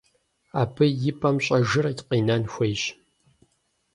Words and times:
Абы 0.61 0.85
и 1.09 1.11
пӀэм 1.19 1.35
щӀэжыр 1.45 1.85
къинэн 2.07 2.43
хуейщ. 2.51 2.83